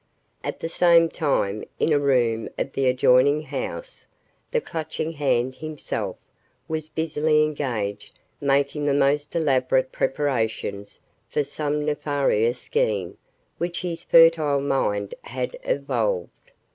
[0.43, 4.07] At the same time, in a room of the adjoining house,
[4.49, 6.15] the Clutching Hand himself
[6.67, 13.19] was busily engaged making the most elaborate preparations for some nefarious scheme
[13.59, 16.51] which his fertile mind had evolved.